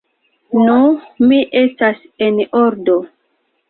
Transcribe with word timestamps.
Nu, 0.67 0.77
mi 1.29 1.39
estas 1.63 2.03
en 2.31 2.45
ordo! 2.67 3.01